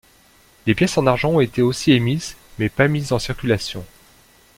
Des 0.65 0.73
pièces 0.73 0.97
en 0.97 1.05
argent 1.05 1.29
ont 1.33 1.41
été 1.41 1.61
aussi 1.61 1.91
émises 1.91 2.35
mais 2.57 2.69
pas 2.69 2.87
mises 2.87 3.11
en 3.13 3.19
circulation. 3.19 3.85